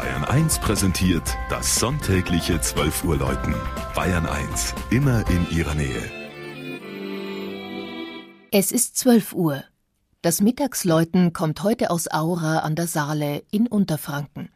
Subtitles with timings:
[0.00, 3.54] Bayern 1 präsentiert das sonntägliche 12 Uhr Läuten.
[3.94, 6.10] Bayern 1, immer in ihrer Nähe.
[8.50, 9.62] Es ist 12 Uhr.
[10.22, 14.48] Das Mittagsläuten kommt heute aus Aura an der Saale in Unterfranken.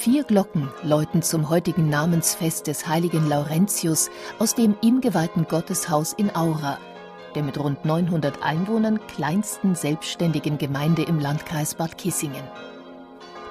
[0.00, 6.36] Vier Glocken läuten zum heutigen Namensfest des heiligen Laurentius aus dem ihm geweihten Gotteshaus in
[6.36, 6.78] Aura,
[7.34, 12.44] der mit rund 900 Einwohnern kleinsten selbstständigen Gemeinde im Landkreis Bad Kissingen.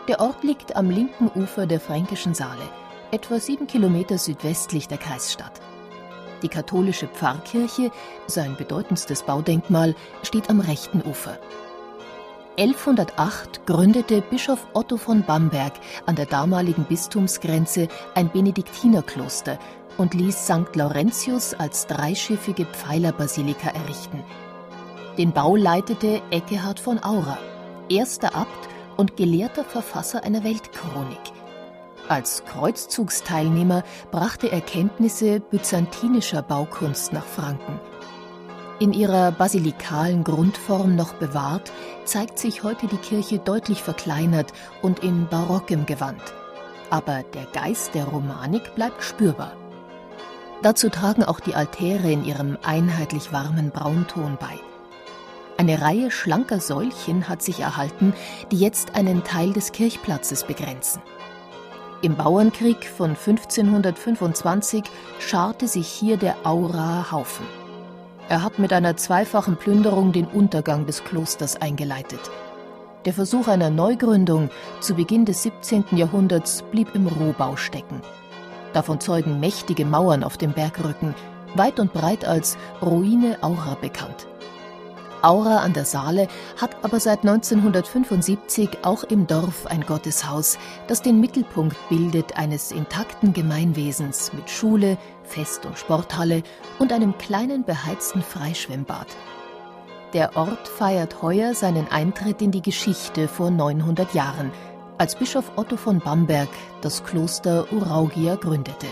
[0.07, 2.69] Der Ort liegt am linken Ufer der Fränkischen Saale,
[3.11, 5.59] etwa sieben Kilometer südwestlich der Kreisstadt.
[6.43, 7.91] Die katholische Pfarrkirche,
[8.27, 11.37] sein bedeutendstes Baudenkmal, steht am rechten Ufer.
[12.59, 15.73] 1108 gründete Bischof Otto von Bamberg
[16.07, 19.59] an der damaligen Bistumsgrenze ein Benediktinerkloster
[19.97, 20.75] und ließ St.
[20.75, 24.23] Laurentius als dreischiffige Pfeilerbasilika errichten.
[25.19, 27.37] Den Bau leitete Eckehard von Aura,
[27.89, 31.31] erster Abt und gelehrter Verfasser einer Weltchronik.
[32.07, 37.79] Als Kreuzzugsteilnehmer brachte er Kenntnisse byzantinischer Baukunst nach Franken.
[38.79, 41.71] In ihrer basilikalen Grundform noch bewahrt,
[42.05, 46.21] zeigt sich heute die Kirche deutlich verkleinert und in barockem Gewand.
[46.91, 49.53] Aber der Geist der Romanik bleibt spürbar.
[50.61, 54.59] Dazu tragen auch die Altäre in ihrem einheitlich warmen Braunton bei.
[55.57, 58.13] Eine Reihe schlanker Säulchen hat sich erhalten,
[58.51, 61.01] die jetzt einen Teil des Kirchplatzes begrenzen.
[62.03, 64.83] Im Bauernkrieg von 1525
[65.17, 67.66] scharte sich hier der Aura Haufen.
[68.29, 72.19] Er hat mit einer zweifachen Plünderung den Untergang des Klosters eingeleitet.
[73.05, 74.49] Der Versuch einer Neugründung
[74.81, 75.85] zu Beginn des 17.
[75.91, 78.01] Jahrhunderts blieb im Rohbau stecken.
[78.73, 81.15] Davon zeugen mächtige Mauern auf dem Bergrücken,
[81.55, 84.27] weit und breit als Ruine Aura bekannt.
[85.21, 86.27] Aura an der Saale
[86.59, 90.57] hat aber seit 1975 auch im Dorf ein Gotteshaus,
[90.87, 96.43] das den Mittelpunkt bildet eines intakten Gemeinwesens mit Schule, Fest- und Sporthalle
[96.79, 99.07] und einem kleinen beheizten Freischwimmbad.
[100.13, 104.51] Der Ort feiert heuer seinen Eintritt in die Geschichte vor 900 Jahren,
[104.97, 106.49] als Bischof Otto von Bamberg
[106.81, 108.87] das Kloster Uraugia gründete.